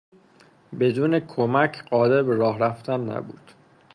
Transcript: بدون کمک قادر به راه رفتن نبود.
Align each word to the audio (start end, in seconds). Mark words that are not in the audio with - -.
بدون 0.79 1.19
کمک 1.19 1.89
قادر 1.89 2.23
به 2.23 2.35
راه 2.35 2.59
رفتن 2.59 2.99
نبود. 3.09 3.53